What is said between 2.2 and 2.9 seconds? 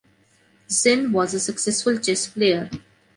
player.